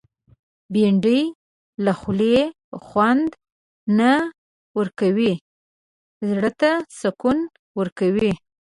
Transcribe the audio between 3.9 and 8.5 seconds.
نه ورکوي، زړه ته سکون ورکوي